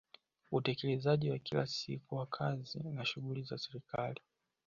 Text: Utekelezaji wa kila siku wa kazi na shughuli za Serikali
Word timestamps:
Utekelezaji 0.51 1.31
wa 1.31 1.39
kila 1.39 1.67
siku 1.67 2.15
wa 2.15 2.25
kazi 2.25 2.79
na 2.83 3.05
shughuli 3.05 3.43
za 3.43 3.57
Serikali 3.57 4.21